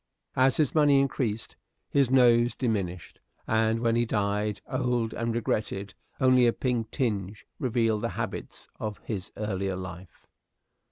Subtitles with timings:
[0.35, 1.55] As his money increased,
[1.91, 8.01] his nose diminished, and when he died, old and regretted, only a pink tinge revealed
[8.01, 10.25] the habits of his earlier life.